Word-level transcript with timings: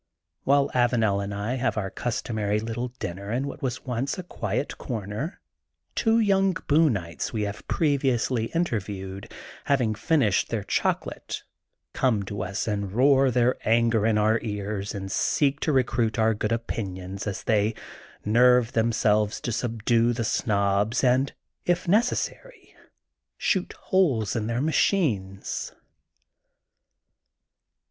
While 0.45 0.69
Avanel 0.73 1.23
and 1.23 1.31
I 1.31 1.57
have 1.57 1.77
our 1.77 1.91
customary 1.91 2.59
little 2.59 2.87
dinner 2.97 3.31
in 3.31 3.45
what 3.45 3.61
was 3.61 3.85
once 3.85 4.17
a 4.17 4.23
quiet 4.23 4.79
comer, 4.79 5.39
two 5.93 6.17
young 6.19 6.55
Booneites 6.67 7.31
we 7.31 7.43
have 7.43 7.67
previously 7.67 8.45
interviewed, 8.45 9.31
having 9.65 9.93
finished 9.93 10.49
their 10.49 10.63
chocolate, 10.63 11.43
come 11.93 12.23
to 12.23 12.41
us 12.41 12.67
and 12.67 12.91
roar 12.91 13.29
their 13.29 13.57
anger 13.63 13.99
again 14.05 14.15
in 14.17 14.17
our 14.17 14.39
ears 14.41 14.95
and 14.95 15.11
seek 15.11 15.59
to 15.59 15.71
recruit 15.71 16.17
our 16.17 16.33
good 16.33 16.51
opinions, 16.51 17.27
as 17.27 17.43
they 17.43 17.75
nerve 18.25 18.71
themselves 18.71 19.39
to 19.41 19.51
subdue 19.51 20.13
the 20.13 20.23
Snobs 20.25 21.03
and 21.03 21.33
i£ 21.67 21.87
necessary 21.87 22.75
shoot 23.37 23.73
holes 23.73 24.35
in 24.35 24.47
their 24.47 24.61
machines. 24.61 25.73